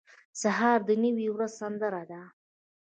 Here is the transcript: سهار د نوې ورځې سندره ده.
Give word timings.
سهار 0.41 0.79
د 0.87 0.89
نوې 1.03 1.27
ورځې 1.33 1.55
سندره 1.59 2.03
ده. 2.11 2.21